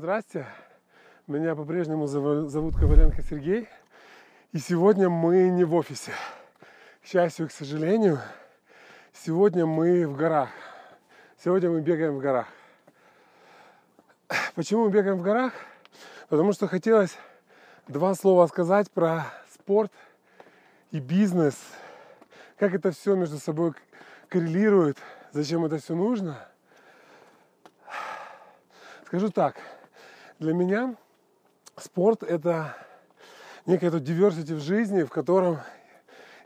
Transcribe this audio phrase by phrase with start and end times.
[0.00, 0.46] здрасте.
[1.26, 3.68] Меня по-прежнему зов- зовут Коваленко Сергей.
[4.52, 6.12] И сегодня мы не в офисе.
[7.02, 8.18] К счастью, к сожалению,
[9.12, 10.48] сегодня мы в горах.
[11.44, 12.46] Сегодня мы бегаем в горах.
[14.54, 15.52] Почему мы бегаем в горах?
[16.30, 17.14] Потому что хотелось
[17.86, 19.92] два слова сказать про спорт
[20.92, 21.56] и бизнес.
[22.56, 23.74] Как это все между собой
[24.30, 24.96] коррелирует,
[25.32, 26.38] зачем это все нужно.
[29.04, 29.56] Скажу так,
[30.40, 30.96] для меня
[31.76, 32.74] спорт это
[33.66, 35.58] тут diversity в жизни, в котором,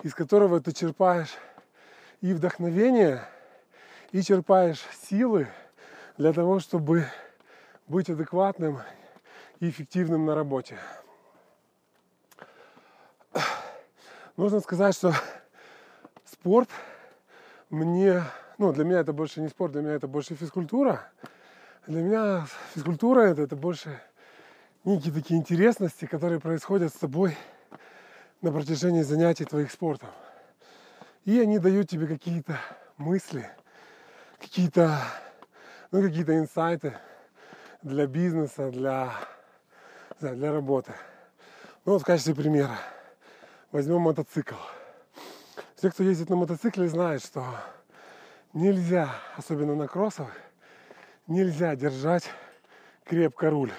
[0.03, 1.33] из которого ты черпаешь
[2.21, 3.23] и вдохновение,
[4.11, 5.47] и черпаешь силы
[6.19, 7.07] для того, чтобы
[7.87, 8.81] быть адекватным
[9.61, 10.77] и эффективным на работе.
[14.37, 15.15] Нужно сказать, что
[16.25, 16.69] спорт
[17.71, 18.25] мне,
[18.59, 21.13] ну для меня это больше не спорт, для меня это больше физкультура.
[21.87, 24.01] Для меня физкультура это, это больше
[24.85, 27.37] некие такие интересности, которые происходят с тобой
[28.41, 30.09] на протяжении занятий твоих спортом.
[31.27, 32.59] И они дают тебе какие-то
[32.97, 33.51] мысли,
[34.41, 34.99] какие-то,
[35.91, 36.97] ну, какие-то инсайты
[37.83, 39.13] для бизнеса, для,
[40.21, 40.95] для работы.
[41.85, 42.79] Ну вот в качестве примера
[43.73, 44.55] возьмем мотоцикл.
[45.77, 47.45] Все, кто ездит на мотоцикле, знают, что
[48.55, 50.31] нельзя, особенно на кроссах,
[51.27, 52.31] нельзя держать
[53.05, 53.73] крепко руль.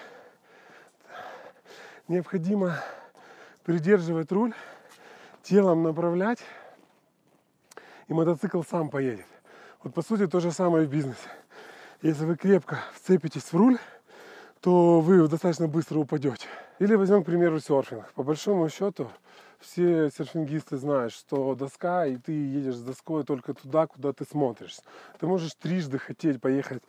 [2.08, 2.78] Необходимо
[3.64, 4.54] придерживать руль,
[5.44, 6.40] телом направлять,
[8.08, 9.26] и мотоцикл сам поедет.
[9.84, 11.30] Вот по сути то же самое в бизнесе.
[12.02, 13.80] Если вы крепко вцепитесь в руль,
[14.62, 16.48] то вы достаточно быстро упадете.
[16.80, 18.12] Или возьмем, к примеру, серфинг.
[18.14, 19.10] По большому счету,
[19.60, 24.78] все серфингисты знают, что доска, и ты едешь с доской только туда, куда ты смотришь.
[25.20, 26.84] Ты можешь трижды хотеть поехать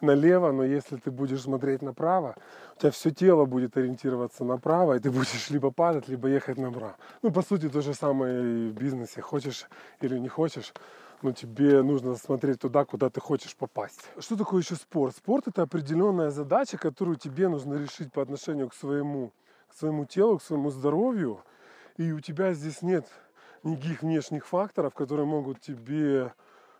[0.00, 2.34] налево, но если ты будешь смотреть направо,
[2.76, 6.96] у тебя все тело будет ориентироваться направо, и ты будешь либо падать, либо ехать направо.
[7.22, 9.20] Ну, по сути, то же самое и в бизнесе.
[9.20, 9.66] Хочешь
[10.00, 10.74] или не хочешь,
[11.22, 14.00] но тебе нужно смотреть туда, куда ты хочешь попасть.
[14.18, 15.16] Что такое еще спорт?
[15.16, 19.32] Спорт это определенная задача, которую тебе нужно решить по отношению к своему,
[19.68, 21.40] к своему телу, к своему здоровью.
[21.96, 23.06] И у тебя здесь нет
[23.62, 26.32] никаких внешних факторов, которые могут тебе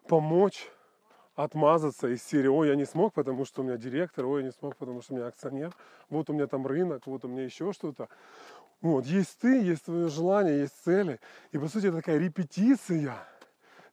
[0.06, 0.70] помочь
[1.34, 4.52] отмазаться из серии, ой, я не смог, потому что у меня директор, ой, я не
[4.52, 5.72] смог, потому что у меня акционер,
[6.10, 8.08] вот у меня там рынок, вот у меня еще что-то.
[8.80, 11.20] Вот, есть ты, есть твое желание, есть цели.
[11.52, 13.16] И по сути это такая репетиция,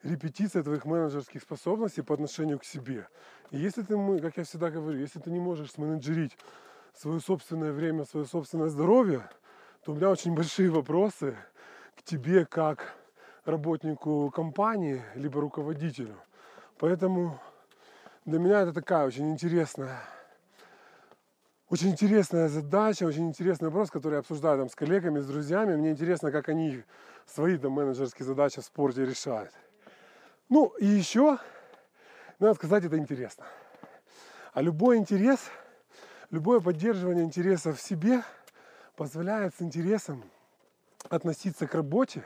[0.05, 3.07] репетиция твоих менеджерских способностей по отношению к себе.
[3.51, 6.37] И если ты, как я всегда говорю, если ты не можешь сменеджерить
[6.93, 9.27] свое собственное время, свое собственное здоровье,
[9.83, 11.35] то у меня очень большие вопросы
[11.95, 12.95] к тебе как
[13.45, 16.15] работнику компании, либо руководителю.
[16.77, 17.39] Поэтому
[18.25, 20.01] для меня это такая очень интересная,
[21.69, 25.75] очень интересная задача, очень интересный вопрос, который я обсуждаю там с коллегами, с друзьями.
[25.75, 26.83] Мне интересно, как они
[27.25, 29.51] свои там менеджерские задачи в спорте решают.
[30.49, 31.39] Ну и еще,
[32.39, 33.45] надо сказать, это интересно.
[34.53, 35.39] А любой интерес,
[36.31, 38.23] любое поддерживание интереса в себе–
[38.95, 40.23] позволяет с интересом
[41.09, 42.23] относиться к работе.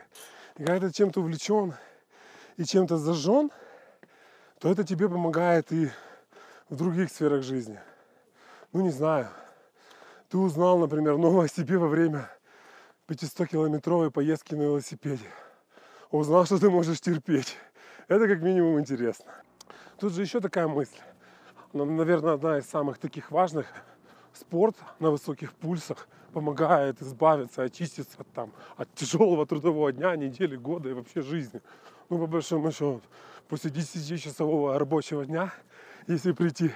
[0.56, 1.74] И когда ты чем-то увлечен
[2.56, 3.50] и чем-то зажжен,
[4.58, 5.90] то это тебе помогает и
[6.68, 7.80] в других сферах жизни.
[8.72, 9.28] Ну, не знаю.
[10.28, 12.30] Ты узнал, например, новое о себе во время
[13.08, 15.26] 500-километровой поездки на велосипеде.
[16.10, 17.56] Узнал, что ты можешь терпеть.
[18.10, 19.32] Это как минимум интересно.
[19.98, 20.98] Тут же еще такая мысль.
[21.72, 23.66] Наверное, одна из самых таких важных.
[24.34, 30.92] Спорт на высоких пульсах– помогает избавиться, очиститься там, от тяжелого трудового дня, недели, года и
[30.92, 31.60] вообще жизни.
[32.08, 33.00] Ну, по большому счету,
[33.48, 35.52] после 10-часового рабочего дня,
[36.06, 36.72] если прийти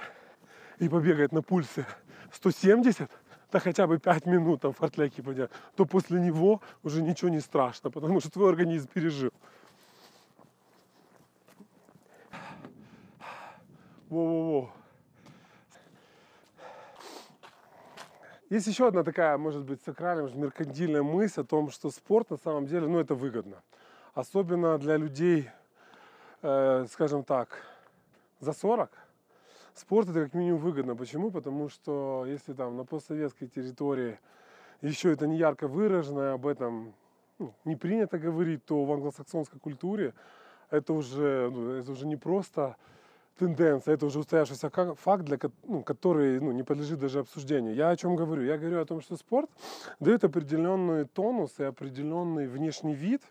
[0.79, 1.85] и побегать на пульсе
[2.33, 3.09] 170,
[3.51, 7.39] да хотя бы 5 минут там в фортляке поднять, то после него уже ничего не
[7.39, 9.31] страшно, потому что твой организм пережил.
[14.09, 14.71] Во-во-во.
[18.49, 22.37] Есть еще одна такая, может быть, сакральная, может, меркантильная мысль о том, что спорт на
[22.37, 23.63] самом деле, ну, это выгодно.
[24.13, 25.49] Особенно для людей,
[26.43, 27.49] э, скажем так,
[28.39, 28.91] за 40.
[29.73, 30.95] Спорт это как минимум выгодно.
[30.95, 31.31] Почему?
[31.31, 34.19] Потому что если там на постсоветской территории
[34.81, 36.93] еще это не ярко выражено, об этом
[37.39, 40.13] ну, не принято говорить, то в англосаксонской культуре
[40.69, 42.77] это уже, ну, это уже не просто
[43.37, 47.75] тенденция, это уже устоявшийся факт, для, ну, который ну, не подлежит даже обсуждению.
[47.75, 48.43] Я о чем говорю?
[48.43, 49.49] Я говорю о том, что спорт
[49.99, 53.21] дает определенный тонус и определенный внешний вид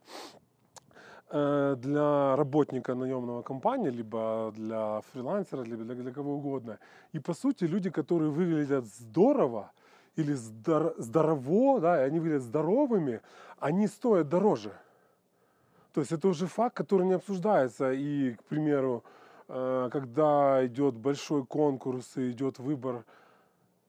[1.30, 6.78] э, для работника наемного компании, либо для фрилансера, либо для, для кого угодно.
[7.12, 9.72] И по сути люди, которые выглядят здорово
[10.16, 13.20] или здор- здорово, да, и они выглядят здоровыми,
[13.58, 14.72] они стоят дороже.
[15.92, 17.92] То есть это уже факт, который не обсуждается.
[17.92, 19.04] И, к примеру,
[19.46, 23.04] когда идет большой конкурс и идет выбор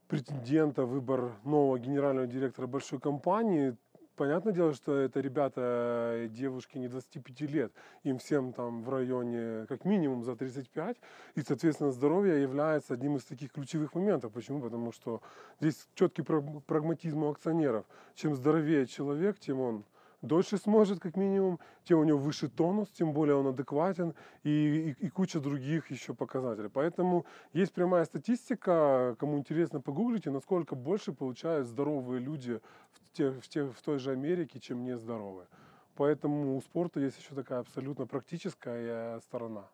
[0.08, 3.76] претендента, выбор нового генерального директора большой компании,
[4.16, 7.74] понятное дело, что это ребята, девушки не 25 лет,
[8.04, 10.98] им всем там в районе как минимум за 35,
[11.36, 14.32] и, соответственно, здоровье является одним из таких ключевых моментов.
[14.32, 14.62] Почему?
[14.62, 15.22] Потому что
[15.60, 17.86] здесь четкий прагматизм у акционеров.
[18.14, 19.84] Чем здоровее человек, тем он
[20.26, 24.14] дольше сможет, как минимум, тем у него выше тонус, тем более он адекватен
[24.44, 26.70] и, и, и куча других еще показателей.
[26.70, 32.60] Поэтому есть прямая статистика, кому интересно, погуглите, насколько больше получают здоровые люди
[32.92, 35.48] в, те, в, те, в той же Америке, чем нездоровые.
[35.96, 39.70] Поэтому у спорта есть еще такая абсолютно практическая сторона.